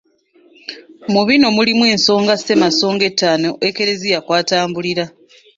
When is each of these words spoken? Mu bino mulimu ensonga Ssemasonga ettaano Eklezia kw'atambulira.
Mu 1.13 1.21
bino 1.27 1.47
mulimu 1.57 1.83
ensonga 1.93 2.33
Ssemasonga 2.37 3.03
ettaano 3.11 3.49
Eklezia 3.67 4.19
kw'atambulira. 4.25 5.05